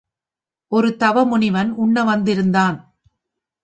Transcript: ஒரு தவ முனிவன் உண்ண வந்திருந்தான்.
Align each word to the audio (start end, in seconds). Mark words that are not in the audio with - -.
ஒரு 0.71 0.97
தவ 0.97 1.25
முனிவன் 1.25 1.71
உண்ண 1.71 2.03
வந்திருந்தான். 2.03 2.77